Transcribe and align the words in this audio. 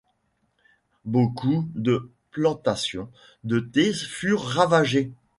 Beaucoup 1.05 1.69
de 1.75 2.09
plantations 2.31 3.11
de 3.43 3.59
thé 3.59 3.93
furent 3.93 4.41
ravagées. 4.41 5.11